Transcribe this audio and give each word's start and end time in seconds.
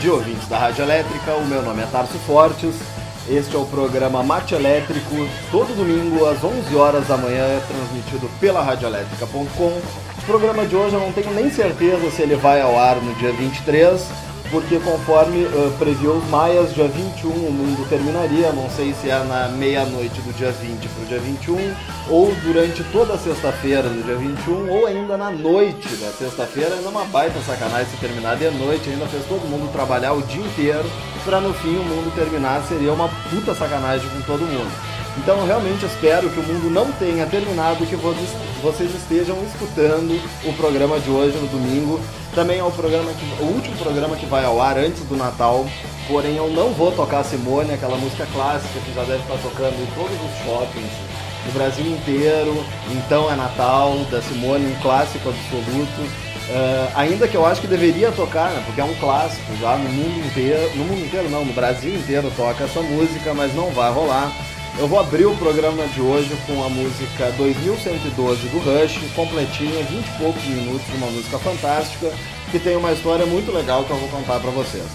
dia, 0.00 0.14
ouvintes 0.14 0.48
da 0.48 0.56
Rádio 0.56 0.82
Elétrica. 0.82 1.34
O 1.34 1.44
meu 1.44 1.60
nome 1.60 1.82
é 1.82 1.86
Tarso 1.86 2.18
Fortes. 2.20 2.74
Este 3.28 3.54
é 3.54 3.58
o 3.58 3.66
programa 3.66 4.22
Mate 4.22 4.54
Elétrico. 4.54 5.28
Todo 5.50 5.76
domingo, 5.76 6.24
às 6.24 6.42
11 6.42 6.74
horas 6.74 7.06
da 7.06 7.18
manhã, 7.18 7.44
é 7.44 7.60
transmitido 7.68 8.30
pela 8.40 8.62
radioelétrica.com. 8.62 9.66
O 9.66 10.22
programa 10.24 10.64
de 10.64 10.74
hoje 10.74 10.94
eu 10.94 11.00
não 11.00 11.12
tenho 11.12 11.30
nem 11.34 11.50
certeza 11.50 12.10
se 12.10 12.22
ele 12.22 12.34
vai 12.34 12.62
ao 12.62 12.78
ar 12.78 12.96
no 12.96 13.14
dia 13.16 13.30
23, 13.32 14.00
porque 14.50 14.78
conforme 14.80 15.44
uh, 15.44 15.72
previu 15.78 16.12
os 16.12 16.28
maias, 16.28 16.74
dia 16.74 16.88
21 16.88 17.28
o 17.30 17.52
mundo 17.52 17.88
terminaria, 17.88 18.52
não 18.52 18.68
sei 18.70 18.92
se 18.94 19.08
é 19.08 19.18
na 19.24 19.48
meia-noite 19.48 20.20
do 20.22 20.32
dia 20.36 20.50
20 20.50 20.88
para 20.88 21.02
o 21.02 21.06
dia 21.06 21.18
21, 21.20 21.74
ou 22.08 22.34
durante 22.42 22.82
toda 22.84 23.14
a 23.14 23.18
sexta-feira 23.18 23.88
do 23.88 24.04
dia 24.04 24.16
21, 24.16 24.68
ou 24.68 24.86
ainda 24.86 25.16
na 25.16 25.30
noite 25.30 25.88
da 25.96 26.10
sexta-feira, 26.10 26.74
ainda 26.74 26.88
uma 26.88 27.04
baita 27.04 27.38
sacanagem 27.40 27.86
se 27.86 27.96
terminar 27.98 28.36
de 28.36 28.50
noite, 28.50 28.90
ainda 28.90 29.06
fez 29.06 29.24
todo 29.26 29.48
mundo 29.48 29.70
trabalhar 29.72 30.12
o 30.14 30.22
dia 30.22 30.42
inteiro, 30.42 30.90
para 31.24 31.40
no 31.40 31.54
fim 31.54 31.76
o 31.76 31.84
mundo 31.84 32.12
terminar, 32.14 32.62
seria 32.64 32.92
uma 32.92 33.08
puta 33.30 33.54
sacanagem 33.54 34.08
com 34.10 34.20
todo 34.22 34.40
mundo. 34.40 34.70
Então 35.18 35.38
eu 35.38 35.46
realmente 35.46 35.84
espero 35.84 36.30
que 36.30 36.40
o 36.40 36.42
mundo 36.42 36.70
não 36.70 36.90
tenha 36.92 37.26
terminado 37.26 37.82
e 37.82 37.86
que 37.86 37.96
vocês 37.96 38.94
estejam 38.94 39.36
escutando 39.44 40.18
o 40.44 40.52
programa 40.54 40.98
de 40.98 41.10
hoje 41.10 41.36
no 41.36 41.48
domingo. 41.48 42.00
Também 42.34 42.58
é 42.58 42.64
o 42.64 42.70
programa 42.70 43.12
que, 43.12 43.42
o 43.42 43.46
último 43.46 43.76
programa 43.76 44.16
que 44.16 44.26
vai 44.26 44.44
ao 44.44 44.60
ar 44.60 44.78
antes 44.78 45.02
do 45.04 45.16
Natal. 45.16 45.66
Porém 46.06 46.36
eu 46.36 46.48
não 46.48 46.72
vou 46.72 46.92
tocar 46.92 47.24
Simone, 47.24 47.72
aquela 47.72 47.96
música 47.96 48.26
clássica 48.32 48.80
que 48.80 48.94
já 48.94 49.02
deve 49.02 49.22
estar 49.22 49.36
tocando 49.38 49.74
em 49.74 49.86
todos 49.94 50.12
os 50.12 50.44
shoppings 50.44 50.92
do 51.46 51.52
Brasil 51.52 51.86
inteiro. 51.86 52.64
Então 52.90 53.30
é 53.30 53.34
Natal, 53.34 53.96
da 54.10 54.22
Simone, 54.22 54.66
um 54.66 54.80
clássico 54.80 55.28
absoluto. 55.28 56.00
Uh, 56.50 56.90
ainda 56.96 57.28
que 57.28 57.36
eu 57.36 57.46
acho 57.46 57.60
que 57.60 57.66
deveria 57.66 58.10
tocar, 58.10 58.50
né, 58.50 58.62
porque 58.66 58.80
é 58.80 58.84
um 58.84 58.94
clássico 58.94 59.56
já 59.60 59.76
no 59.76 59.88
mundo 59.88 60.26
inteiro, 60.26 60.76
no 60.76 60.84
mundo 60.84 61.04
inteiro 61.04 61.30
não, 61.30 61.44
no 61.44 61.52
Brasil 61.52 61.94
inteiro 61.94 62.32
toca 62.36 62.64
essa 62.64 62.82
música, 62.82 63.32
mas 63.34 63.54
não 63.54 63.70
vai 63.70 63.92
rolar. 63.92 64.32
Eu 64.78 64.88
vou 64.88 64.98
abrir 64.98 65.26
o 65.26 65.36
programa 65.36 65.86
de 65.88 66.00
hoje 66.00 66.30
com 66.46 66.64
a 66.64 66.68
música 66.68 67.30
2112 67.36 68.48
do 68.48 68.58
Rush, 68.58 68.98
completinha, 69.14 69.84
20 69.84 70.06
e 70.06 70.18
poucos 70.18 70.44
minutos, 70.44 70.86
uma 70.94 71.08
música 71.08 71.38
fantástica, 71.38 72.10
que 72.50 72.58
tem 72.58 72.76
uma 72.76 72.92
história 72.92 73.26
muito 73.26 73.52
legal 73.52 73.84
que 73.84 73.90
eu 73.90 73.96
vou 73.96 74.08
contar 74.08 74.40
para 74.40 74.50
vocês. 74.50 74.86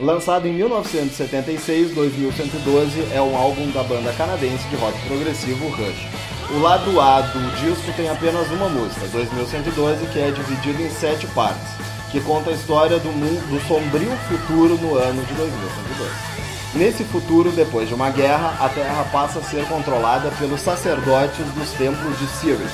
Lançado 0.00 0.46
em 0.46 0.52
1976, 0.52 1.94
2112 1.94 3.08
é 3.12 3.20
um 3.20 3.36
álbum 3.36 3.70
da 3.72 3.82
banda 3.82 4.12
canadense 4.12 4.66
de 4.68 4.76
rock 4.76 4.98
progressivo 5.06 5.68
Rush. 5.68 6.06
O 6.54 6.60
lado 6.60 6.98
A 7.00 7.20
do 7.20 7.56
disco 7.60 7.92
tem 7.96 8.08
apenas 8.08 8.48
uma 8.50 8.68
música, 8.68 9.06
2112, 9.08 10.06
que 10.06 10.18
é 10.20 10.30
dividido 10.30 10.82
em 10.82 10.90
sete 10.90 11.26
partes, 11.28 11.68
que 12.10 12.20
conta 12.20 12.50
a 12.50 12.54
história 12.54 12.98
do, 12.98 13.12
mundo, 13.12 13.46
do 13.50 13.60
sombrio 13.68 14.16
futuro 14.28 14.78
no 14.78 14.94
ano 14.94 15.22
de 15.26 15.34
2112. 15.34 16.37
Nesse 16.74 17.02
futuro, 17.02 17.50
depois 17.50 17.88
de 17.88 17.94
uma 17.94 18.10
guerra, 18.10 18.54
a 18.60 18.68
Terra 18.68 19.02
passa 19.10 19.38
a 19.38 19.42
ser 19.42 19.66
controlada 19.66 20.30
pelos 20.38 20.60
sacerdotes 20.60 21.46
dos 21.54 21.70
templos 21.72 22.18
de 22.18 22.26
Sirius, 22.26 22.72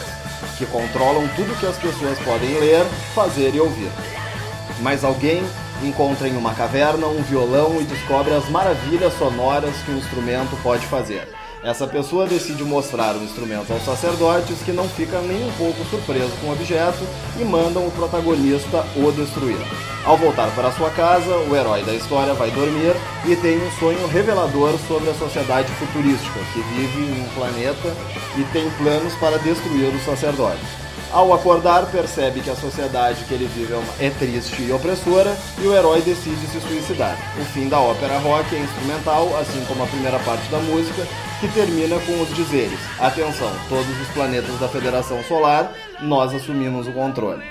que 0.59 0.67
controlam 0.67 1.29
tudo 1.37 1.59
que 1.61 1.67
as 1.67 1.77
pessoas 1.79 2.19
podem 2.19 2.59
ler, 2.59 2.85
fazer 3.15 3.55
e 3.55 3.61
ouvir. 3.61 3.91
Mas 4.81 5.05
alguém 5.05 5.45
encontra 5.81 6.29
em 6.29 6.37
uma 6.37 6.55
caverna 6.55 7.07
um 7.07 7.23
violão 7.23 7.81
e 7.81 7.85
descobre 7.85 8.35
as 8.35 8.49
maravilhas 8.49 9.17
sonoras 9.17 9.77
que 9.85 9.93
o 9.93 9.97
instrumento 9.97 10.61
pode 10.61 10.85
fazer. 10.87 11.29
Essa 11.65 11.87
pessoa 11.87 12.27
decide 12.27 12.63
mostrar 12.63 13.17
o 13.17 13.25
instrumento 13.25 13.73
aos 13.73 13.83
sacerdotes, 13.87 14.59
que 14.63 14.71
não 14.71 14.87
ficam 14.87 15.23
nem 15.23 15.49
um 15.49 15.53
pouco 15.53 15.83
surpresos 15.87 16.35
com 16.39 16.49
o 16.49 16.53
objeto 16.53 17.03
e 17.41 17.45
mandam 17.45 17.87
o 17.87 17.91
protagonista 17.91 18.85
o 18.95 19.11
destruir. 19.11 19.57
Ao 20.05 20.15
voltar 20.15 20.55
para 20.55 20.71
sua 20.73 20.91
casa, 20.91 21.35
o 21.35 21.57
herói 21.57 21.83
da 21.83 21.95
história 21.95 22.35
vai 22.35 22.51
dormir 22.51 22.95
e 23.27 23.35
tem 23.37 23.57
um 23.57 23.71
sonho 23.79 24.07
revelador 24.09 24.79
sobre 24.87 25.09
a 25.09 25.15
sociedade 25.15 25.73
futurística, 25.73 26.39
que 26.53 26.61
vive 26.61 26.99
em 27.01 27.23
um 27.23 27.29
planeta 27.31 27.97
e 28.37 28.45
tem 28.53 28.69
planos 28.73 29.15
para 29.15 29.39
destruir 29.39 29.89
os 29.89 30.05
sacerdotes. 30.05 30.84
Ao 31.15 31.33
acordar, 31.33 31.87
percebe 31.93 32.41
que 32.41 32.51
a 32.51 32.57
sociedade 32.57 33.25
que 33.27 33.33
ele 33.33 33.47
vive 33.47 33.73
é, 33.73 34.07
é 34.07 34.11
triste 34.11 34.61
e 34.65 34.73
opressora 34.73 35.33
e 35.63 35.65
o 35.65 35.73
herói 35.73 36.03
decide 36.03 36.45
se 36.49 36.61
suicidar. 36.61 37.17
O 37.41 37.45
fim 37.45 37.69
da 37.69 37.79
ópera 37.79 38.19
rock 38.19 38.53
é 38.53 38.59
instrumental, 38.59 39.29
assim 39.39 39.65
como 39.67 39.85
a 39.85 39.87
primeira 39.87 40.19
parte 40.19 40.51
da 40.51 40.59
música, 40.59 41.07
que 41.39 41.47
termina 41.55 42.01
com 42.01 42.21
os 42.21 42.35
dizeres: 42.35 42.81
Atenção, 42.99 43.53
todos 43.69 44.01
os 44.01 44.09
planetas 44.09 44.59
da 44.59 44.67
Federação 44.67 45.23
Solar, 45.23 45.73
nós 46.03 46.35
assumimos 46.35 46.89
o 46.89 46.93
controle. 46.93 47.45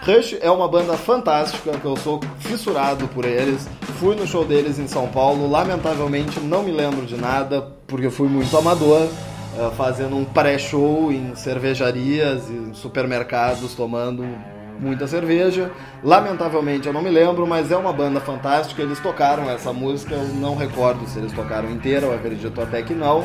Rush 0.00 0.38
é 0.40 0.50
uma 0.50 0.66
banda 0.66 0.94
fantástica, 0.94 1.78
que 1.78 1.84
eu 1.84 1.98
sou 1.98 2.18
fissurado 2.38 3.06
por 3.08 3.26
eles. 3.26 3.68
Fui 4.00 4.16
no 4.16 4.26
show 4.26 4.42
deles 4.42 4.78
em 4.78 4.88
São 4.88 5.06
Paulo, 5.06 5.50
lamentavelmente 5.50 6.40
não 6.40 6.62
me 6.62 6.72
lembro 6.72 7.04
de 7.04 7.18
nada, 7.18 7.60
porque 7.86 8.08
fui 8.08 8.26
muito 8.26 8.56
amador. 8.56 9.06
Eh, 9.54 9.70
fazendo 9.76 10.16
um 10.16 10.24
pré-show 10.24 11.12
em 11.12 11.34
cervejarias 11.34 12.48
e 12.48 12.70
supermercados, 12.74 13.74
tomando 13.74 14.24
muita 14.80 15.06
cerveja. 15.06 15.70
Lamentavelmente 16.02 16.86
eu 16.86 16.92
não 16.92 17.02
me 17.02 17.10
lembro, 17.10 17.46
mas 17.46 17.70
é 17.70 17.76
uma 17.76 17.92
banda 17.92 18.18
fantástica. 18.18 18.80
Eles 18.80 18.98
tocaram 18.98 19.50
essa 19.50 19.70
música, 19.70 20.14
eu 20.14 20.26
não 20.40 20.56
recordo 20.56 21.06
se 21.06 21.18
eles 21.18 21.32
tocaram 21.32 21.70
inteira, 21.70 22.06
eu 22.06 22.14
acredito 22.14 22.58
até 22.62 22.82
que 22.82 22.94
não. 22.94 23.24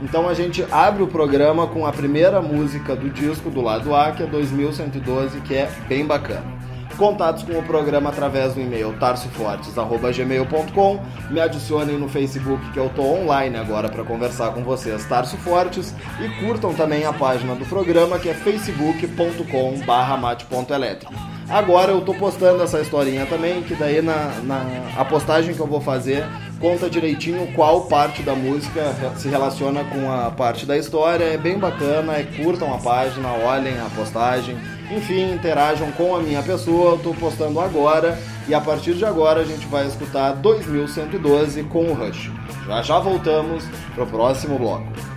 Então 0.00 0.28
a 0.28 0.34
gente 0.34 0.64
abre 0.70 1.02
o 1.02 1.08
programa 1.08 1.66
com 1.66 1.84
a 1.84 1.92
primeira 1.92 2.40
música 2.40 2.94
do 2.94 3.10
disco 3.10 3.50
do 3.50 3.60
lado 3.60 3.94
A, 3.96 4.12
que 4.12 4.22
é 4.22 4.26
2112, 4.26 5.40
que 5.40 5.54
é 5.54 5.68
bem 5.88 6.06
bacana. 6.06 6.44
Contatos 6.96 7.42
com 7.42 7.58
o 7.58 7.62
programa 7.62 8.10
através 8.10 8.54
do 8.54 8.60
e-mail 8.60 8.96
tarsofortes.gmail.com. 8.98 11.00
Me 11.30 11.40
adicionem 11.40 11.98
no 11.98 12.08
Facebook 12.08 12.70
que 12.70 12.78
eu 12.78 12.88
tô 12.90 13.02
online 13.02 13.56
agora 13.56 13.88
para 13.88 14.04
conversar 14.04 14.52
com 14.52 14.62
vocês, 14.62 15.04
Tarso 15.06 15.36
Fortes. 15.38 15.94
E 16.20 16.44
curtam 16.44 16.72
também 16.72 17.04
a 17.04 17.12
página 17.12 17.54
do 17.54 17.64
programa 17.66 18.18
que 18.18 18.28
é 18.28 18.34
facebook.com 18.34 19.74
mate.elétrico. 20.20 21.34
Agora 21.48 21.92
eu 21.92 22.00
tô 22.00 22.14
postando 22.14 22.62
essa 22.62 22.80
historinha 22.80 23.26
também, 23.26 23.62
que 23.62 23.74
daí 23.74 24.00
na, 24.00 24.32
na 24.42 24.64
a 24.96 25.04
postagem 25.04 25.54
que 25.54 25.60
eu 25.60 25.66
vou 25.66 25.80
fazer 25.80 26.24
conta 26.58 26.88
direitinho 26.88 27.52
qual 27.52 27.82
parte 27.82 28.22
da 28.22 28.34
música 28.34 28.94
se 29.16 29.28
relaciona 29.28 29.84
com 29.84 30.10
a 30.10 30.30
parte 30.30 30.64
da 30.64 30.78
história. 30.78 31.24
É 31.24 31.36
bem 31.36 31.58
bacana, 31.58 32.14
é, 32.14 32.22
curtam 32.22 32.72
a 32.72 32.78
página, 32.78 33.28
olhem 33.28 33.78
a 33.78 33.90
postagem, 33.94 34.56
enfim, 34.90 35.32
interajam 35.32 35.90
com 35.92 36.14
a 36.14 36.20
minha 36.20 36.42
pessoa. 36.42 36.92
Eu 36.92 36.98
tô 36.98 37.14
postando 37.14 37.60
agora 37.60 38.18
e 38.48 38.54
a 38.54 38.60
partir 38.60 38.94
de 38.94 39.04
agora 39.04 39.40
a 39.40 39.44
gente 39.44 39.66
vai 39.66 39.86
escutar 39.86 40.32
2112 40.32 41.62
com 41.64 41.86
o 41.86 41.94
Rush. 41.94 42.30
Já 42.66 42.82
já 42.82 42.98
voltamos 42.98 43.64
pro 43.94 44.06
próximo 44.06 44.58
bloco. 44.58 45.13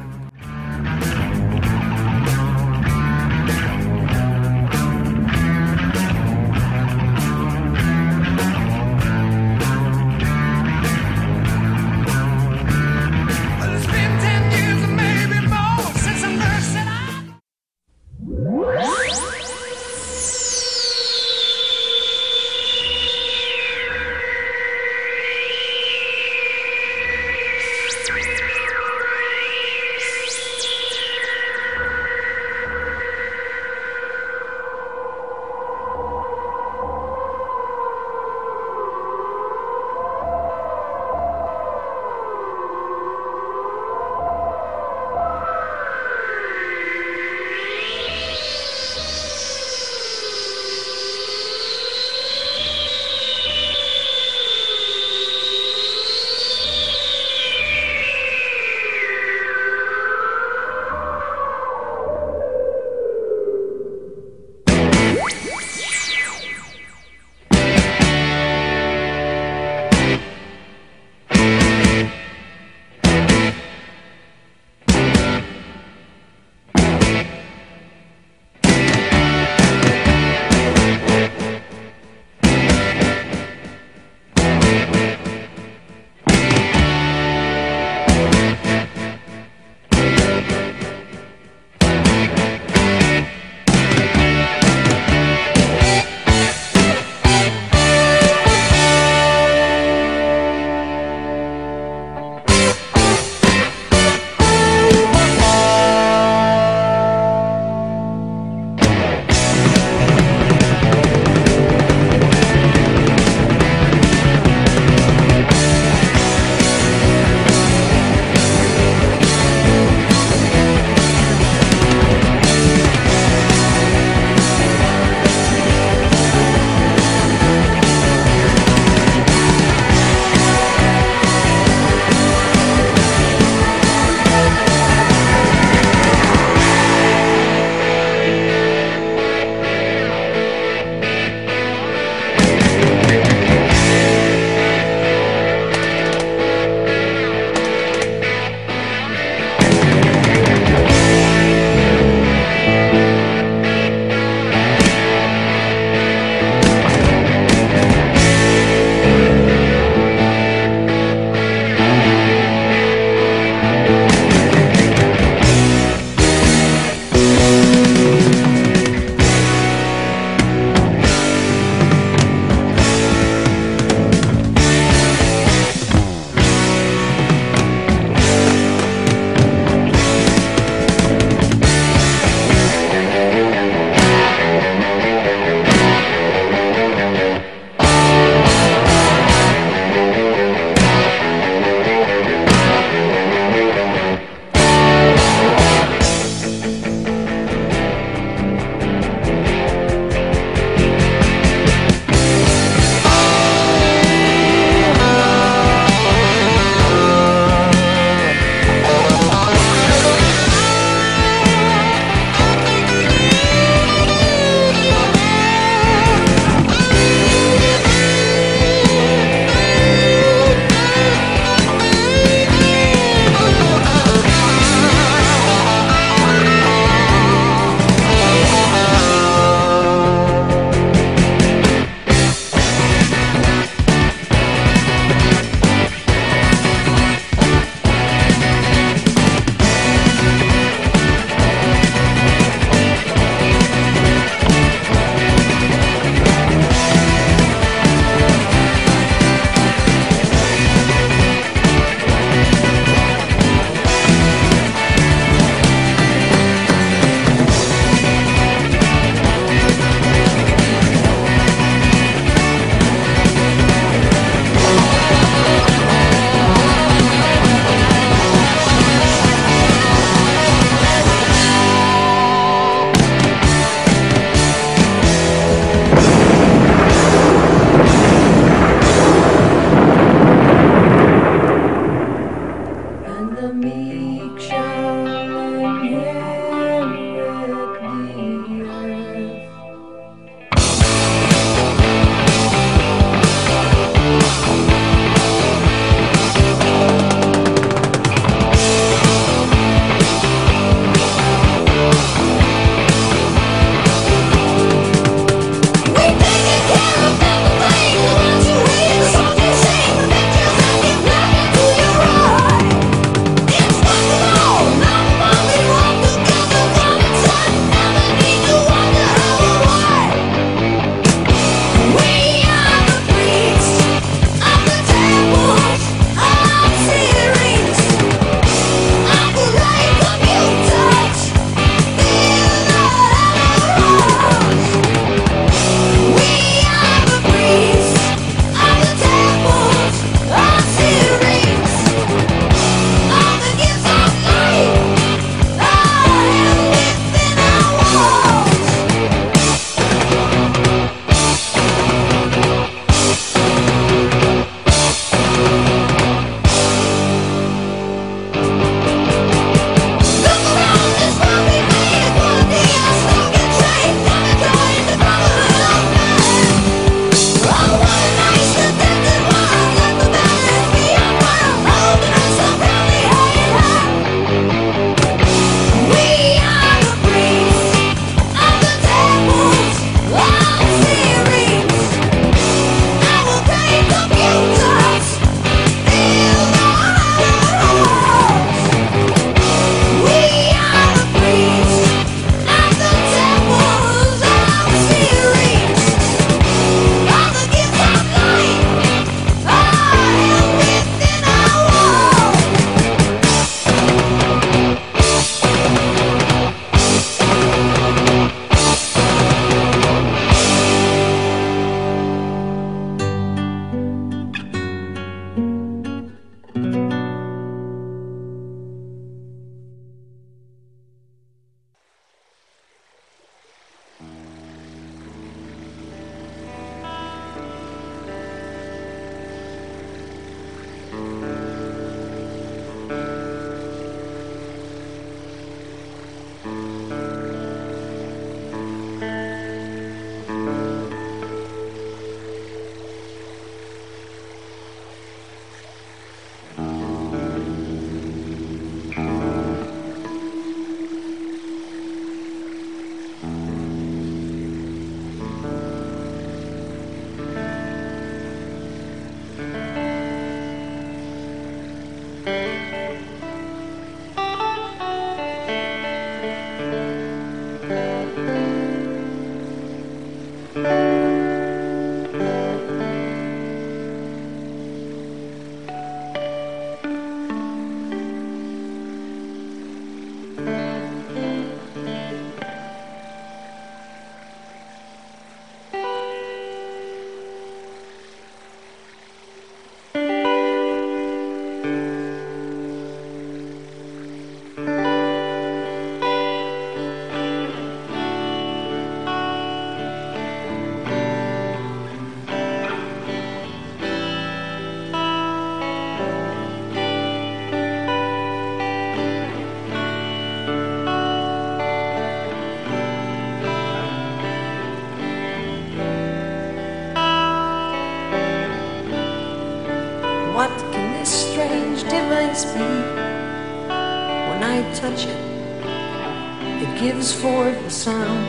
sound. 527.78 528.26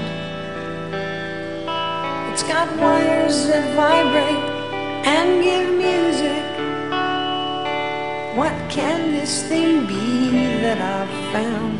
It's 2.31 2.43
got 2.43 2.69
wires 2.77 3.47
that 3.47 3.65
vibrate 3.75 4.45
and 5.07 5.43
give 5.43 5.69
music. 5.75 6.45
What 8.37 8.53
can 8.71 9.13
this 9.13 9.43
thing 9.49 9.87
be 9.87 10.61
that 10.61 10.79
I've 10.79 11.33
found? 11.33 11.78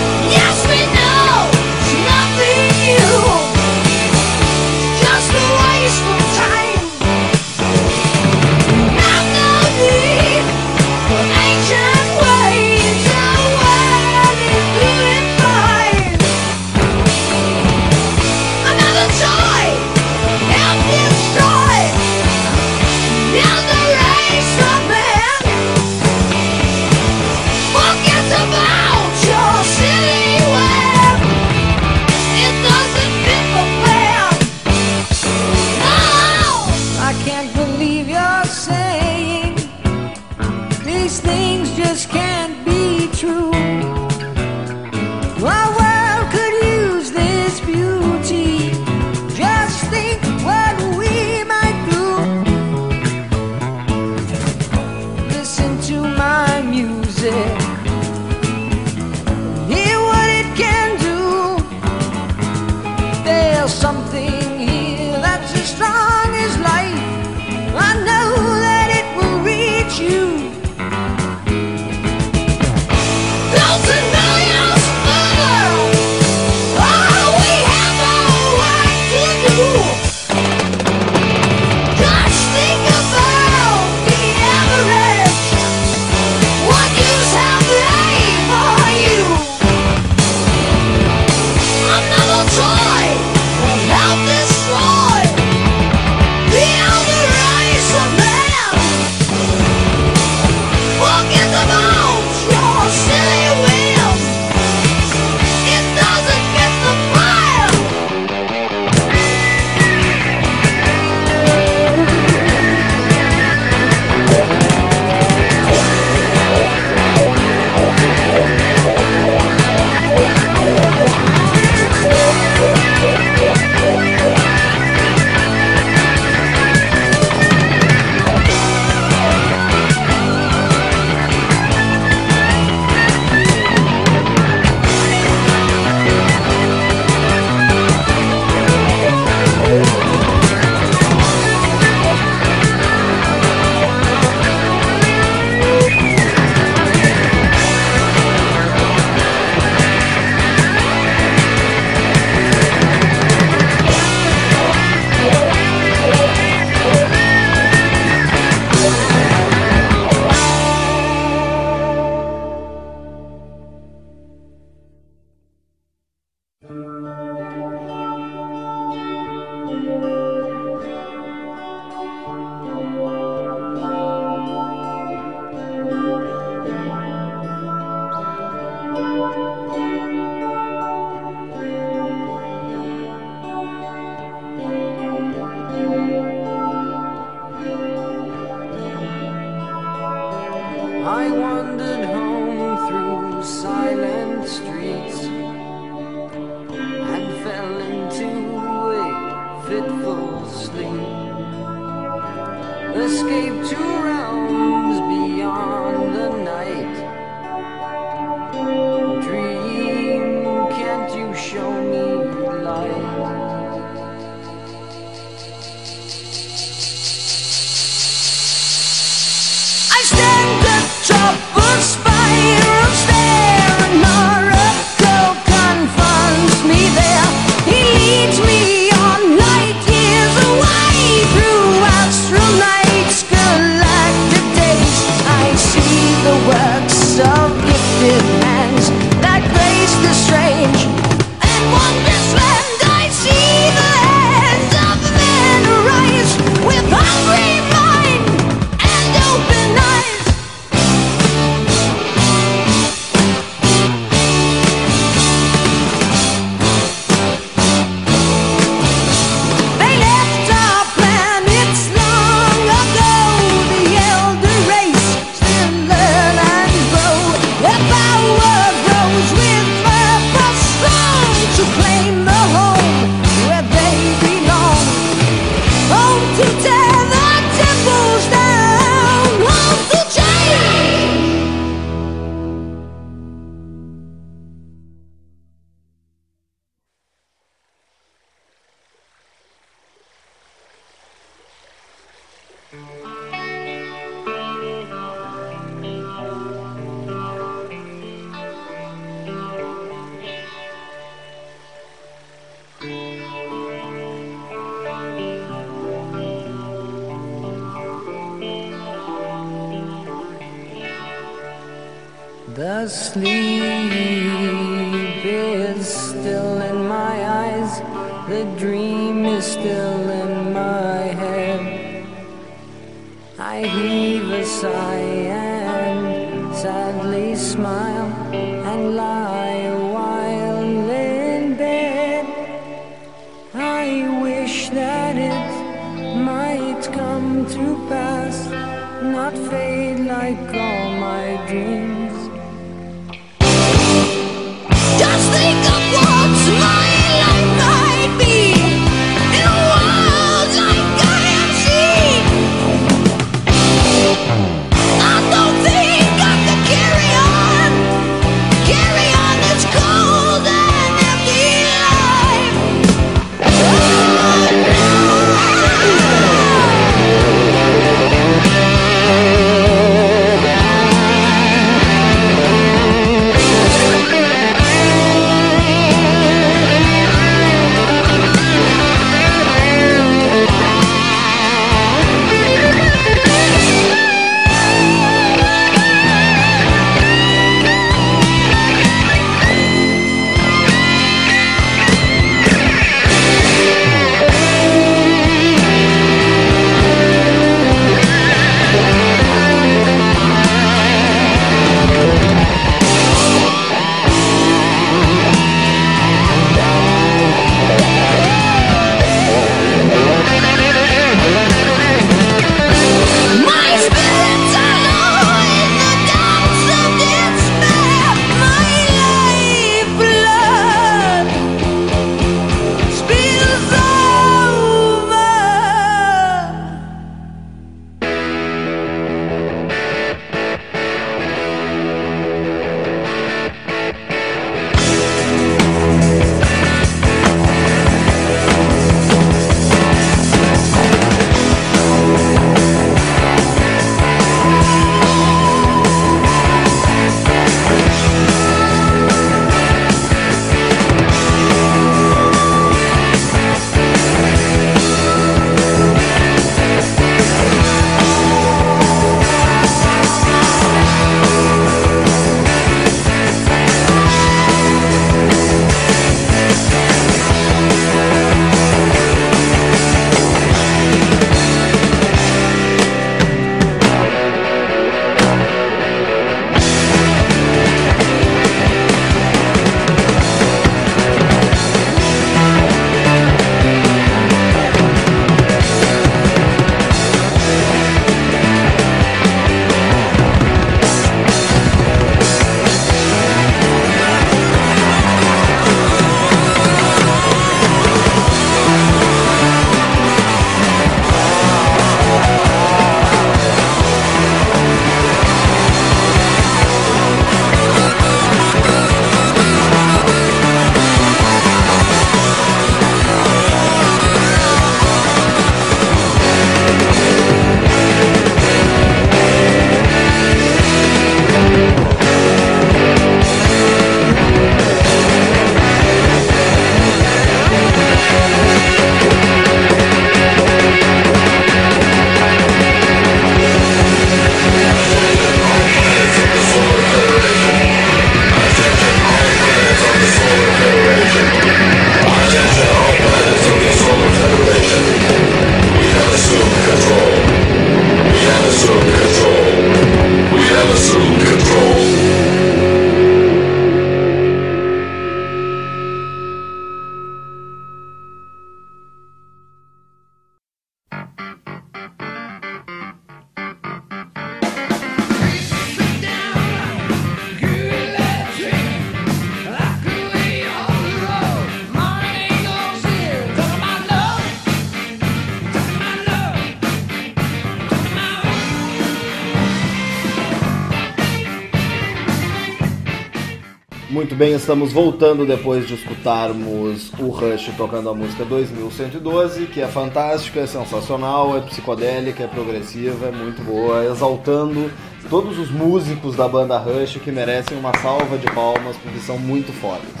bem, 584.21 584.35
estamos 584.35 584.71
voltando 584.71 585.25
depois 585.25 585.67
de 585.67 585.73
escutarmos 585.73 586.91
o 586.99 587.07
Rush 587.07 587.49
tocando 587.57 587.89
a 587.89 587.93
música 587.95 588.23
2112, 588.23 589.47
que 589.47 589.59
é 589.59 589.67
fantástica, 589.67 590.41
é 590.41 590.45
sensacional, 590.45 591.35
é 591.35 591.41
psicodélica, 591.41 592.25
é 592.25 592.27
progressiva, 592.27 593.07
é 593.07 593.11
muito 593.11 593.41
boa, 593.43 593.83
exaltando 593.83 594.69
todos 595.09 595.39
os 595.39 595.49
músicos 595.49 596.15
da 596.15 596.27
banda 596.27 596.55
Rush 596.59 596.97
que 596.97 597.11
merecem 597.11 597.57
uma 597.57 597.75
salva 597.79 598.15
de 598.15 598.27
palmas 598.27 598.77
porque 598.77 598.99
são 598.99 599.17
muito 599.17 599.51
fodas. 599.53 600.00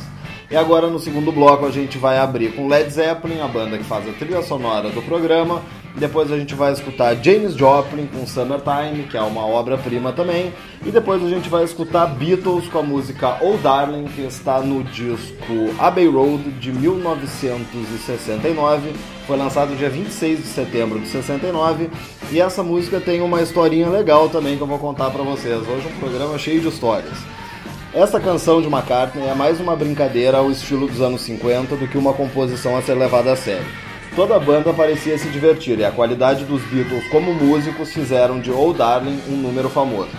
E 0.51 0.57
agora 0.57 0.87
no 0.87 0.99
segundo 0.99 1.31
bloco 1.31 1.65
a 1.65 1.71
gente 1.71 1.97
vai 1.97 2.17
abrir 2.17 2.53
com 2.53 2.67
Led 2.67 2.91
Zeppelin, 2.91 3.39
a 3.39 3.47
banda 3.47 3.77
que 3.77 3.85
faz 3.85 4.05
a 4.05 4.11
trilha 4.11 4.41
sonora 4.41 4.89
do 4.89 5.01
programa. 5.01 5.61
Depois 5.95 6.29
a 6.29 6.37
gente 6.37 6.53
vai 6.53 6.73
escutar 6.73 7.15
James 7.23 7.55
Joplin 7.55 8.05
com 8.07 8.27
Summertime, 8.27 9.03
que 9.09 9.15
é 9.15 9.21
uma 9.21 9.45
obra-prima 9.45 10.11
também. 10.11 10.51
E 10.85 10.91
depois 10.91 11.23
a 11.23 11.29
gente 11.29 11.47
vai 11.47 11.63
escutar 11.63 12.05
Beatles 12.05 12.67
com 12.67 12.79
a 12.79 12.83
música 12.83 13.37
Oh 13.41 13.55
Darling, 13.55 14.09
que 14.13 14.23
está 14.23 14.59
no 14.59 14.83
disco 14.83 15.73
Abbey 15.79 16.07
Road 16.07 16.43
de 16.59 16.73
1969. 16.73 18.91
Foi 19.25 19.37
lançado 19.37 19.73
dia 19.77 19.89
26 19.89 20.39
de 20.39 20.47
setembro 20.47 20.99
de 20.99 21.07
69. 21.07 21.89
E 22.29 22.41
essa 22.41 22.61
música 22.61 22.99
tem 22.99 23.21
uma 23.21 23.41
historinha 23.41 23.87
legal 23.87 24.27
também 24.27 24.57
que 24.57 24.63
eu 24.63 24.67
vou 24.67 24.79
contar 24.79 25.11
para 25.11 25.23
vocês. 25.23 25.65
Hoje 25.65 25.87
um 25.87 25.97
programa 25.97 26.37
cheio 26.37 26.59
de 26.59 26.67
histórias. 26.67 27.40
Essa 27.93 28.21
canção 28.21 28.61
de 28.61 28.69
McCartney 28.69 29.27
é 29.27 29.35
mais 29.35 29.59
uma 29.59 29.75
brincadeira 29.75 30.37
ao 30.37 30.49
estilo 30.49 30.87
dos 30.87 31.01
anos 31.01 31.23
50 31.23 31.75
do 31.75 31.89
que 31.89 31.97
uma 31.97 32.13
composição 32.13 32.77
a 32.77 32.81
ser 32.81 32.93
levada 32.93 33.33
a 33.33 33.35
sério. 33.35 33.67
Toda 34.15 34.33
a 34.33 34.39
banda 34.39 34.71
parecia 34.71 35.17
se 35.17 35.27
divertir 35.27 35.77
e 35.77 35.83
a 35.83 35.91
qualidade 35.91 36.45
dos 36.45 36.61
Beatles 36.63 37.05
como 37.09 37.33
músicos 37.33 37.91
fizeram 37.91 38.39
de 38.39 38.49
Oh 38.49 38.71
Darling 38.71 39.19
um 39.27 39.35
número 39.35 39.69
famoso. 39.69 40.09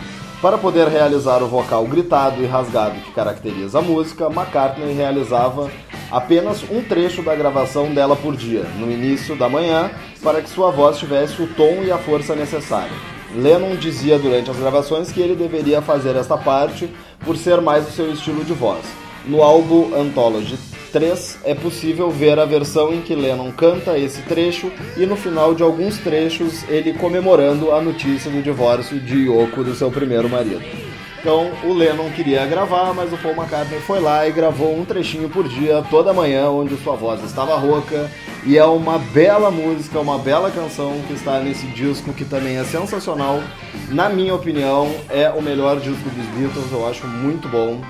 Para 0.42 0.58
poder 0.58 0.86
realizar 0.88 1.42
o 1.42 1.48
vocal 1.48 1.86
gritado 1.86 2.42
e 2.42 2.46
rasgado 2.46 3.00
que 3.00 3.12
caracteriza 3.12 3.78
a 3.78 3.82
música, 3.82 4.26
McCartney 4.26 4.92
realizava 4.92 5.70
apenas 6.10 6.62
um 6.70 6.82
trecho 6.82 7.22
da 7.22 7.34
gravação 7.34 7.94
dela 7.94 8.14
por 8.14 8.36
dia, 8.36 8.64
no 8.78 8.92
início 8.92 9.34
da 9.34 9.48
manhã, 9.48 9.90
para 10.22 10.42
que 10.42 10.50
sua 10.50 10.70
voz 10.70 10.98
tivesse 10.98 11.40
o 11.40 11.46
tom 11.46 11.82
e 11.82 11.90
a 11.90 11.96
força 11.96 12.36
necessária. 12.36 13.11
Lennon 13.34 13.76
dizia 13.76 14.18
durante 14.18 14.50
as 14.50 14.56
gravações 14.56 15.10
que 15.10 15.20
ele 15.20 15.34
deveria 15.34 15.80
fazer 15.80 16.16
esta 16.16 16.36
parte 16.36 16.88
por 17.24 17.36
ser 17.36 17.60
mais 17.60 17.88
o 17.88 17.92
seu 17.92 18.12
estilo 18.12 18.44
de 18.44 18.52
voz. 18.52 18.84
No 19.24 19.42
álbum 19.42 19.94
Anthology 19.94 20.58
3 20.92 21.38
é 21.44 21.54
possível 21.54 22.10
ver 22.10 22.38
a 22.38 22.44
versão 22.44 22.92
em 22.92 23.00
que 23.00 23.14
Lennon 23.14 23.50
canta 23.52 23.98
esse 23.98 24.20
trecho 24.22 24.70
e 24.96 25.06
no 25.06 25.16
final 25.16 25.54
de 25.54 25.62
alguns 25.62 25.96
trechos 25.98 26.62
ele 26.68 26.92
comemorando 26.92 27.72
a 27.72 27.80
notícia 27.80 28.30
do 28.30 28.42
divórcio 28.42 29.00
de 29.00 29.26
Yoko 29.28 29.64
do 29.64 29.74
seu 29.74 29.90
primeiro 29.90 30.28
marido. 30.28 30.91
Então 31.22 31.52
o 31.62 31.72
Lennon 31.72 32.10
queria 32.10 32.44
gravar, 32.46 32.92
mas 32.92 33.12
o 33.12 33.16
Paul 33.16 33.36
McCartney 33.36 33.78
foi 33.82 34.00
lá 34.00 34.26
e 34.26 34.32
gravou 34.32 34.76
um 34.76 34.84
trechinho 34.84 35.28
por 35.28 35.46
dia, 35.46 35.80
toda 35.88 36.12
manhã, 36.12 36.48
onde 36.50 36.76
sua 36.78 36.96
voz 36.96 37.22
estava 37.22 37.56
rouca. 37.56 38.10
E 38.44 38.58
é 38.58 38.64
uma 38.64 38.98
bela 38.98 39.48
música, 39.48 40.00
uma 40.00 40.18
bela 40.18 40.50
canção 40.50 41.00
que 41.06 41.12
está 41.12 41.38
nesse 41.38 41.64
disco 41.68 42.12
que 42.12 42.24
também 42.24 42.56
é 42.56 42.64
sensacional. 42.64 43.40
Na 43.88 44.08
minha 44.08 44.34
opinião, 44.34 44.92
é 45.08 45.30
o 45.30 45.40
melhor 45.40 45.78
disco 45.78 46.10
dos 46.10 46.26
Beatles, 46.36 46.72
eu 46.72 46.88
acho 46.88 47.06
muito 47.06 47.48
bom. 47.48 47.80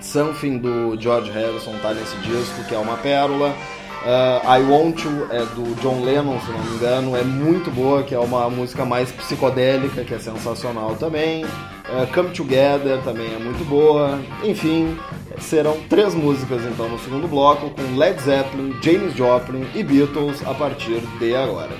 Something 0.00 0.58
do 0.58 1.00
George 1.00 1.30
Harrison 1.30 1.74
tá 1.80 1.94
nesse 1.94 2.16
disco, 2.16 2.64
que 2.68 2.74
é 2.74 2.78
uma 2.78 2.96
pérola. 2.96 3.54
Uh, 4.04 4.58
I 4.58 4.62
Want 4.68 5.04
You 5.04 5.28
é 5.30 5.44
do 5.54 5.80
John 5.80 6.04
Lennon, 6.04 6.40
se 6.40 6.50
não 6.50 6.58
me 6.58 6.76
engano, 6.76 7.16
é 7.16 7.22
muito 7.22 7.70
boa, 7.70 8.02
que 8.02 8.14
é 8.14 8.18
uma 8.18 8.50
música 8.50 8.84
mais 8.84 9.12
psicodélica, 9.12 10.02
que 10.02 10.14
é 10.14 10.18
sensacional 10.18 10.96
também. 10.96 11.44
Uh, 11.88 12.12
Come 12.12 12.30
Together 12.30 13.00
também 13.02 13.32
é 13.34 13.38
muito 13.38 13.64
boa. 13.64 14.18
Enfim, 14.42 14.98
serão 15.38 15.78
três 15.88 16.14
músicas 16.14 16.64
então 16.64 16.88
no 16.88 16.98
segundo 16.98 17.28
bloco, 17.28 17.70
com 17.70 17.96
Led 17.96 18.20
Zeppelin, 18.20 18.74
James 18.82 19.14
Joplin 19.14 19.66
e 19.74 19.82
Beatles 19.82 20.44
a 20.46 20.54
partir 20.54 21.00
de 21.18 21.34
agora. 21.34 21.76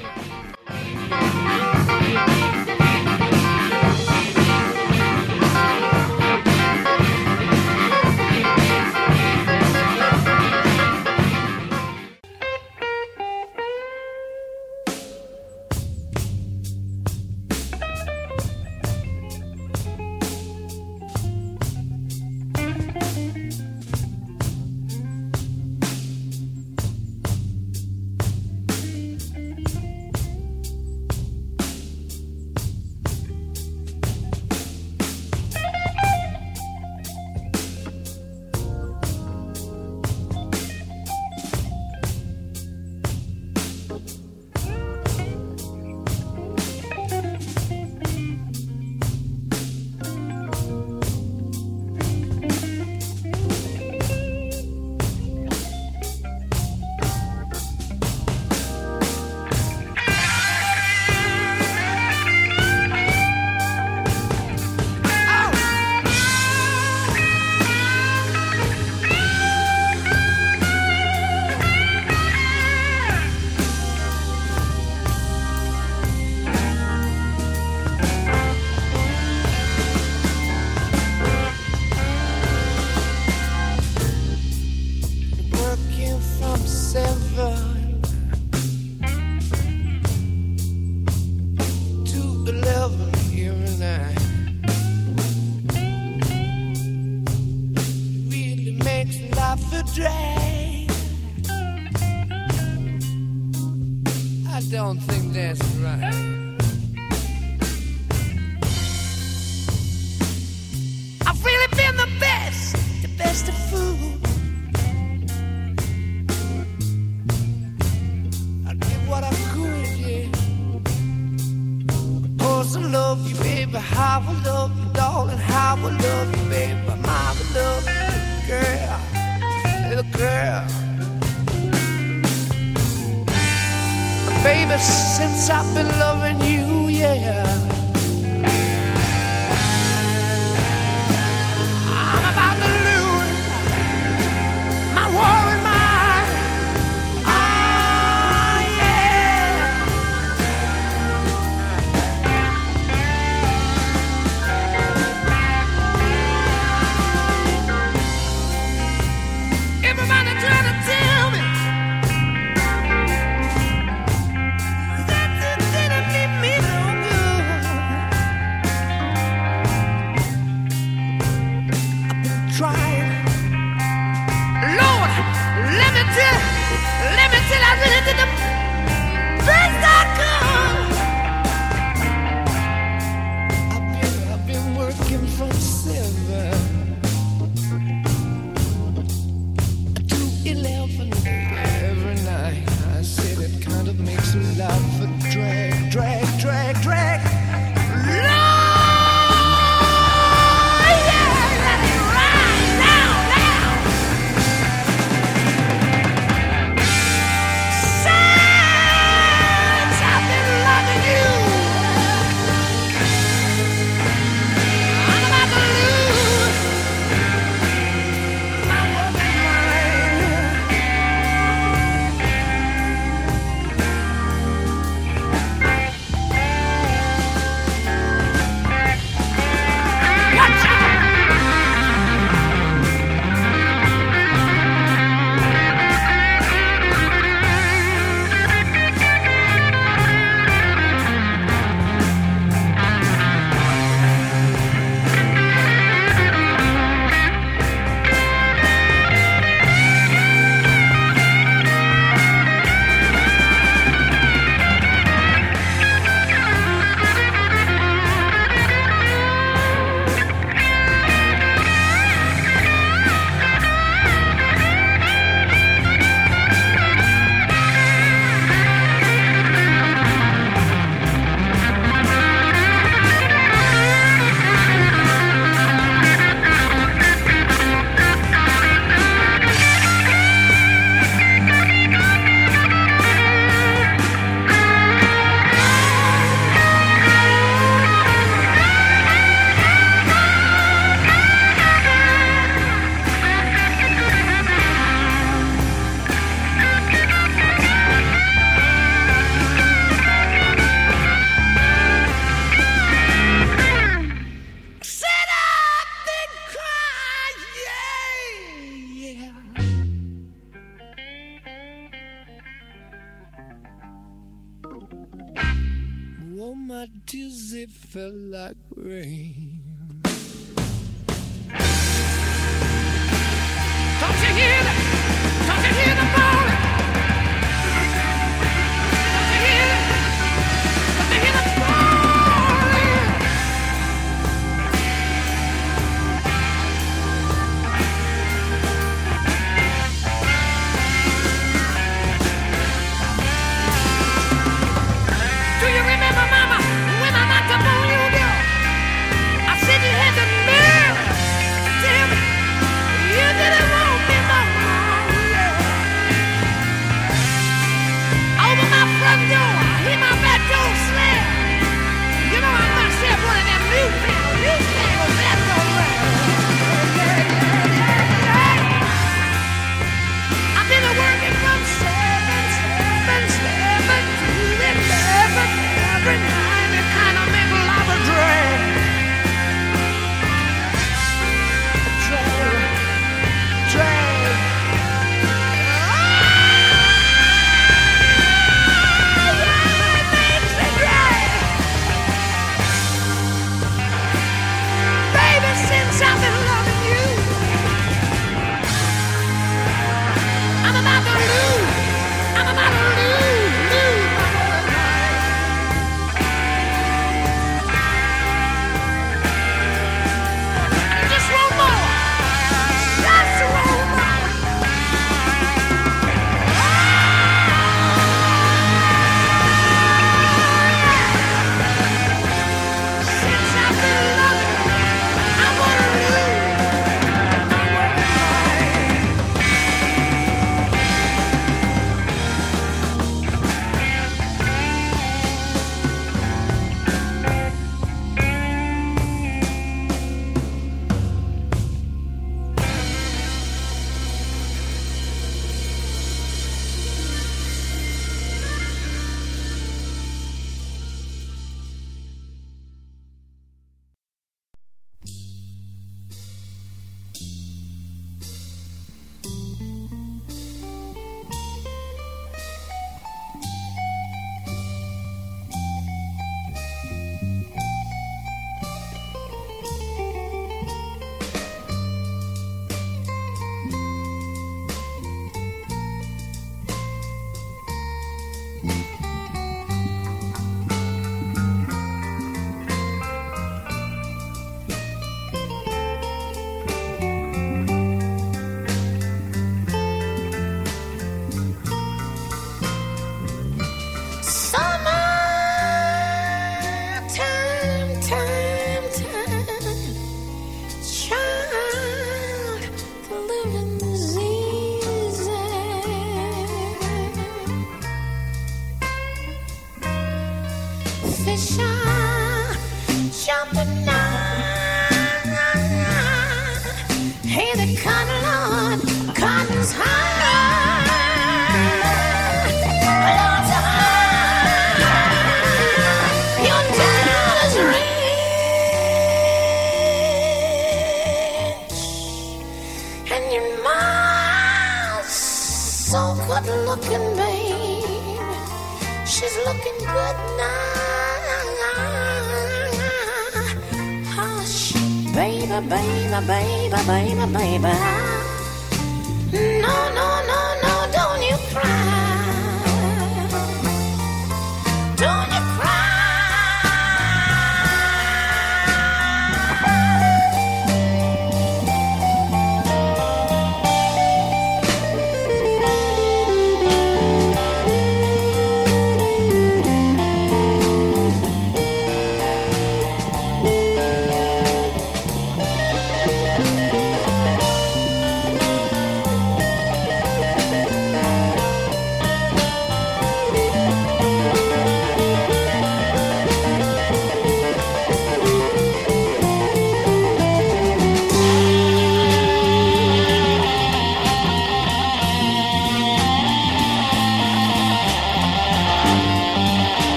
Baby, 134.46 134.78
since 134.78 135.50
I've 135.50 135.74
been 135.74 135.88
loving 135.98 136.40
you, 136.40 136.86
yeah. 136.86 137.55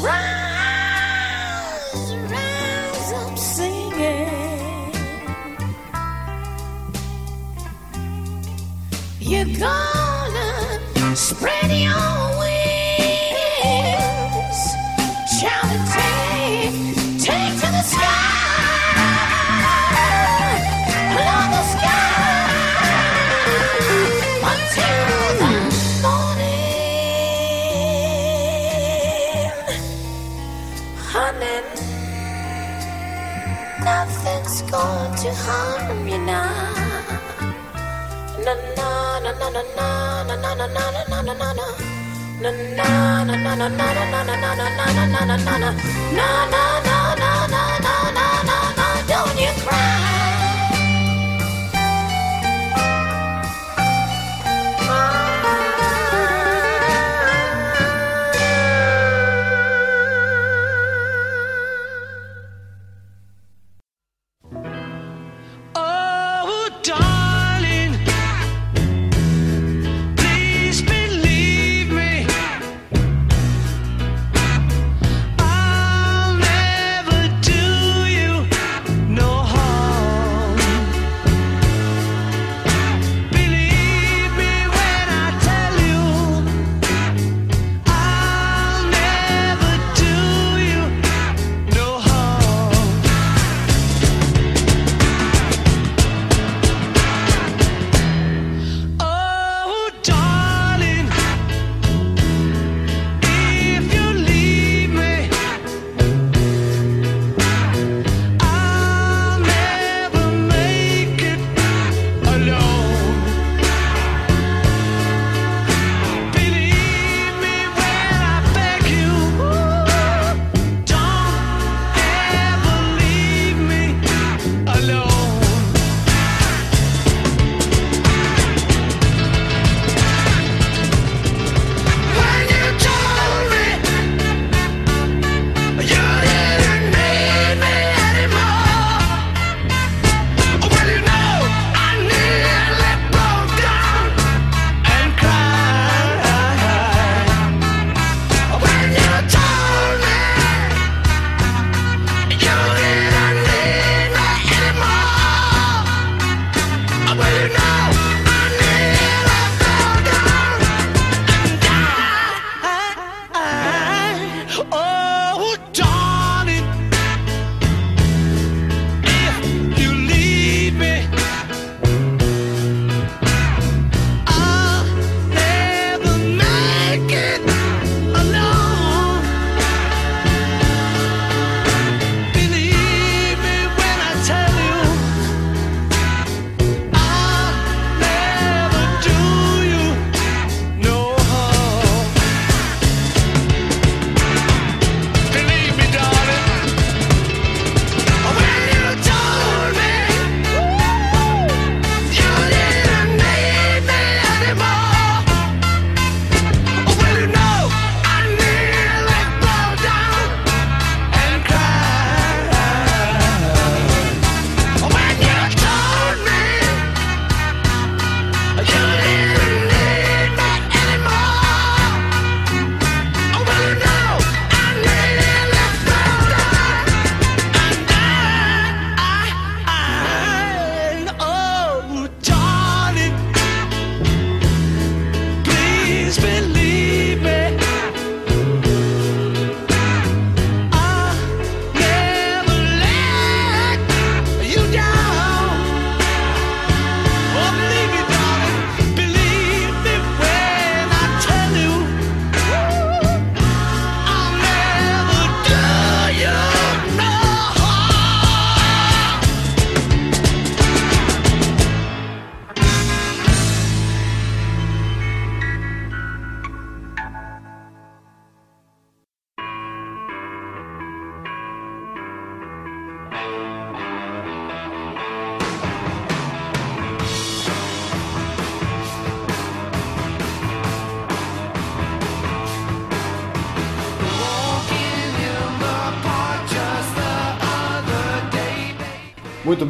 right. 0.00 0.39
Don't 49.08 49.38
you 49.38 49.52
cry. 49.62 49.99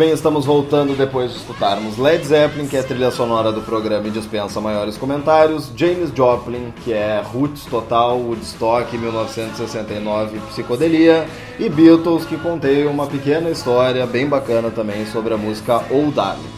Bem, 0.00 0.12
estamos 0.12 0.46
voltando 0.46 0.96
depois 0.96 1.30
de 1.30 1.36
escutarmos 1.36 1.98
Led 1.98 2.24
Zeppelin, 2.24 2.66
que 2.66 2.74
é 2.74 2.80
a 2.80 2.82
trilha 2.82 3.10
sonora 3.10 3.52
do 3.52 3.60
programa 3.60 4.08
e 4.08 4.10
dispensa 4.10 4.58
maiores 4.58 4.96
comentários, 4.96 5.70
James 5.76 6.10
Joplin, 6.16 6.72
que 6.82 6.90
é 6.90 7.20
Roots 7.22 7.66
Total, 7.66 8.16
Woodstock 8.16 8.96
1969, 8.96 10.38
Psicodelia, 10.48 11.28
e 11.58 11.68
Beatles, 11.68 12.24
que 12.24 12.38
contém 12.38 12.86
uma 12.86 13.06
pequena 13.08 13.50
história 13.50 14.06
bem 14.06 14.26
bacana 14.26 14.70
também 14.70 15.04
sobre 15.04 15.34
a 15.34 15.36
música 15.36 15.82
Old 15.90 16.12
Darling. 16.12 16.48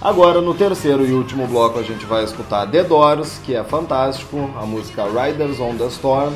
Agora, 0.00 0.40
no 0.40 0.54
terceiro 0.54 1.04
e 1.04 1.12
último 1.12 1.46
bloco, 1.46 1.78
a 1.78 1.82
gente 1.82 2.06
vai 2.06 2.24
escutar 2.24 2.66
The 2.66 2.82
Doors, 2.82 3.38
que 3.44 3.54
é 3.54 3.62
fantástico, 3.62 4.50
a 4.56 4.64
música 4.64 5.04
Riders 5.04 5.60
on 5.60 5.76
the 5.76 5.88
Storm, 5.88 6.32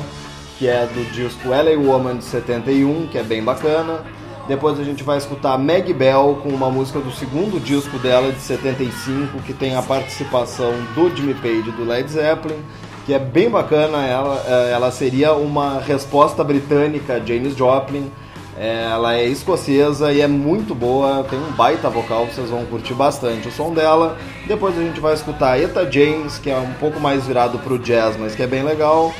que 0.59 0.67
é 0.67 0.85
do 0.85 1.11
disco 1.11 1.49
LA 1.49 1.75
Woman 1.75 2.17
de 2.17 2.25
71, 2.25 3.07
que 3.07 3.17
é 3.17 3.23
bem 3.23 3.43
bacana. 3.43 4.20
Depois 4.47 4.79
a 4.79 4.83
gente 4.83 5.03
vai 5.03 5.17
escutar 5.17 5.57
Meg 5.57 5.93
Bell 5.93 6.39
com 6.41 6.49
uma 6.49 6.69
música 6.69 6.99
do 6.99 7.11
segundo 7.11 7.59
disco 7.59 7.97
dela 7.99 8.31
de 8.31 8.39
75, 8.39 9.39
que 9.43 9.53
tem 9.53 9.75
a 9.75 9.81
participação 9.81 10.73
do 10.95 11.15
Jimmy 11.15 11.35
Page 11.35 11.71
do 11.71 11.85
Led 11.85 12.09
Zeppelin, 12.11 12.59
que 13.05 13.13
é 13.13 13.19
bem 13.19 13.49
bacana. 13.49 14.05
Ela, 14.05 14.43
eh, 14.47 14.71
ela 14.73 14.91
seria 14.91 15.33
uma 15.33 15.79
resposta 15.79 16.43
britânica 16.43 17.15
a 17.15 17.19
James 17.19 17.55
Joplin. 17.55 18.11
Eh, 18.57 18.89
Ela 18.91 19.15
é 19.15 19.25
escocesa 19.25 20.11
e 20.11 20.21
é 20.21 20.27
muito 20.27 20.75
boa, 20.75 21.23
tem 21.29 21.39
um 21.39 21.51
baita 21.51 21.89
vocal, 21.89 22.25
vocês 22.25 22.49
vão 22.49 22.65
curtir 22.65 22.93
bastante 22.93 23.47
o 23.47 23.51
som 23.51 23.73
dela. 23.73 24.17
Depois 24.47 24.77
a 24.77 24.81
gente 24.81 24.99
vai 24.99 25.13
escutar 25.13 25.59
Eta 25.59 25.89
James, 25.89 26.37
que 26.37 26.49
é 26.49 26.57
um 26.57 26.73
pouco 26.73 26.99
mais 26.99 27.25
virado 27.25 27.57
pro 27.59 27.79
jazz, 27.79 28.17
mas 28.17 28.35
que 28.35 28.43
é 28.43 28.47
bem 28.47 28.63
legal. 28.63 29.13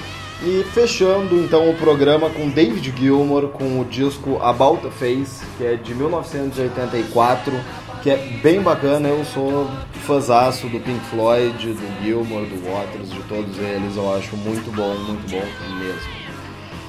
E 0.44 0.64
fechando 0.74 1.36
então 1.36 1.70
o 1.70 1.76
programa 1.76 2.28
com 2.32 2.50
David 2.50 2.92
Gilmour 2.98 3.50
com 3.50 3.80
o 3.80 3.86
disco 3.86 4.40
About 4.42 4.88
a 4.88 4.90
Face, 4.90 5.46
que 5.56 5.64
é 5.64 5.76
de 5.76 5.94
1984, 5.94 7.54
que 8.02 8.10
é 8.10 8.18
bem 8.42 8.60
bacana. 8.60 9.08
Eu 9.08 9.24
sou 9.24 9.70
fãzaço 10.08 10.66
do 10.68 10.80
Pink 10.80 11.00
Floyd, 11.12 11.74
do 11.74 12.04
Gilmour, 12.04 12.48
do 12.48 12.56
Waters, 12.72 13.12
de 13.12 13.22
todos 13.30 13.56
eles. 13.60 13.96
Eu 13.96 14.16
acho 14.16 14.36
muito 14.36 14.76
bom, 14.76 14.96
muito 14.96 15.30
bom 15.30 15.78
mesmo. 15.78 16.22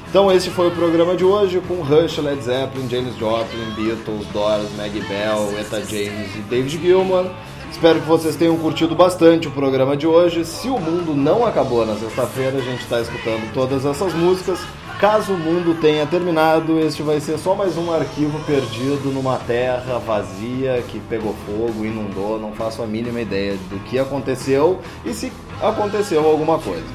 Então 0.08 0.32
esse 0.32 0.48
foi 0.48 0.68
o 0.68 0.70
programa 0.70 1.14
de 1.14 1.24
hoje 1.24 1.60
com 1.68 1.82
Rush, 1.82 2.16
Led 2.18 2.42
Zeppelin, 2.42 2.88
James 2.88 3.14
Joplin, 3.16 3.70
Beatles, 3.76 4.26
Doors, 4.32 4.68
Maggie 4.78 5.00
Bell, 5.00 5.58
Eta 5.58 5.80
James 5.80 6.34
e 6.36 6.38
David 6.48 6.80
Gilmour. 6.80 7.26
Espero 7.72 8.00
que 8.00 8.06
vocês 8.06 8.36
tenham 8.36 8.56
curtido 8.58 8.94
bastante 8.94 9.48
o 9.48 9.50
programa 9.50 9.96
de 9.96 10.06
hoje. 10.06 10.44
Se 10.44 10.68
o 10.68 10.78
mundo 10.78 11.16
não 11.16 11.44
acabou 11.44 11.84
na 11.84 11.96
sexta-feira, 11.96 12.58
a 12.58 12.60
gente 12.60 12.82
está 12.82 13.00
escutando 13.00 13.52
todas 13.52 13.84
essas 13.84 14.14
músicas. 14.14 14.60
Caso 15.00 15.32
o 15.32 15.36
mundo 15.36 15.76
tenha 15.80 16.06
terminado, 16.06 16.78
este 16.78 17.02
vai 17.02 17.18
ser 17.18 17.36
só 17.38 17.56
mais 17.56 17.76
um 17.76 17.92
arquivo 17.92 18.38
perdido 18.44 19.10
numa 19.10 19.36
terra 19.38 19.98
vazia 19.98 20.80
que 20.86 21.00
pegou 21.00 21.34
fogo, 21.44 21.84
inundou. 21.84 22.38
Não 22.38 22.52
faço 22.52 22.82
a 22.82 22.86
mínima 22.86 23.20
ideia 23.20 23.54
do 23.68 23.80
que 23.80 23.98
aconteceu 23.98 24.78
e 25.04 25.12
se 25.12 25.32
aconteceu 25.60 26.24
alguma 26.24 26.60
coisa. 26.60 26.86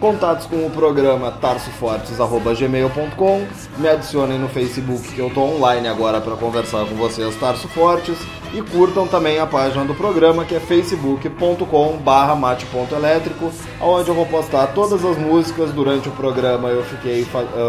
Contatos 0.00 0.46
com 0.46 0.66
o 0.66 0.70
programa 0.70 1.30
tarsofortes.gmail.com 1.30 3.46
Me 3.78 3.88
adicionem 3.88 4.36
no 4.38 4.48
Facebook 4.48 5.12
que 5.12 5.20
eu 5.20 5.30
tô 5.30 5.42
online 5.42 5.86
agora 5.86 6.20
para 6.20 6.34
conversar 6.34 6.84
com 6.86 6.96
vocês, 6.96 7.36
Tarso 7.36 7.68
Fortes. 7.68 8.18
E 8.54 8.62
curtam 8.62 9.04
também 9.04 9.40
a 9.40 9.46
página 9.46 9.84
do 9.84 9.96
programa 9.96 10.44
que 10.44 10.54
é 10.54 10.60
facebook.com 10.60 11.96
barra 11.96 12.36
mate.elétrico 12.36 13.50
onde 13.80 14.08
eu 14.08 14.14
vou 14.14 14.26
postar 14.26 14.68
todas 14.68 15.04
as 15.04 15.18
músicas. 15.18 15.72
Durante 15.72 16.08
o 16.08 16.12
programa 16.12 16.68
eu 16.68 16.84
fiquei, 16.84 17.26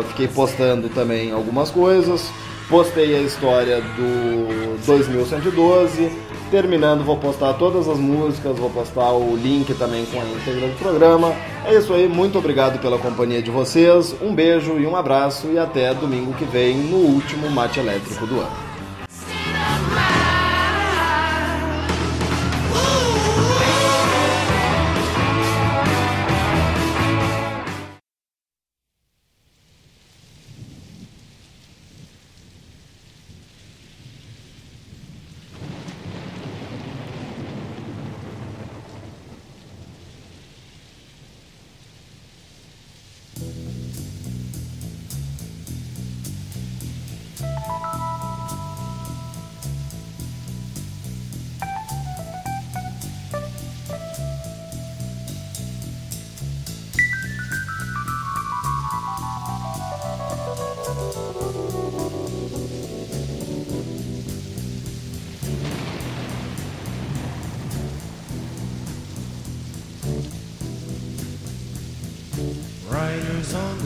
fiquei 0.09 0.27
postando 0.27 0.87
também 0.89 1.31
algumas 1.31 1.71
coisas. 1.71 2.29
Postei 2.69 3.15
a 3.15 3.21
história 3.21 3.81
do 3.81 4.77
2112. 4.85 6.11
Terminando, 6.51 7.03
vou 7.03 7.17
postar 7.17 7.53
todas 7.53 7.87
as 7.87 7.97
músicas, 7.97 8.55
vou 8.55 8.69
postar 8.69 9.11
o 9.11 9.35
link 9.35 9.73
também 9.73 10.05
com 10.05 10.21
a 10.21 10.23
íntegra 10.23 10.67
do 10.67 10.77
programa. 10.77 11.33
É 11.65 11.75
isso 11.75 11.91
aí, 11.93 12.07
muito 12.07 12.37
obrigado 12.37 12.79
pela 12.79 12.99
companhia 12.99 13.41
de 13.41 13.49
vocês. 13.49 14.15
Um 14.21 14.35
beijo 14.35 14.77
e 14.77 14.85
um 14.85 14.95
abraço 14.95 15.47
e 15.47 15.57
até 15.57 15.91
domingo 15.95 16.33
que 16.33 16.45
vem 16.45 16.77
no 16.77 16.97
último 16.97 17.49
Mate 17.49 17.79
Elétrico 17.79 18.27
do 18.27 18.39
ano. 18.39 18.64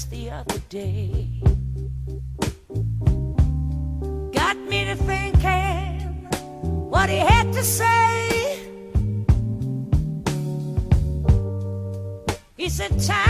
just 0.00 0.10
the 0.10 0.30
other 0.30 0.58
day. 0.70 1.28
Got 4.32 4.56
me 4.56 4.84
to 4.86 4.96
thinking 4.96 6.28
what 6.88 7.10
he 7.10 7.18
had 7.18 7.52
to 7.52 7.62
say. 7.62 8.60
He 12.56 12.68
said, 12.70 12.98
Time 13.00 13.29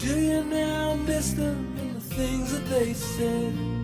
Do 0.00 0.18
you 0.18 0.42
now 0.44 0.94
miss 0.94 1.34
them 1.34 1.76
and 1.78 1.96
the 1.96 2.00
things 2.00 2.52
that 2.52 2.64
they 2.70 2.94
said? 2.94 3.79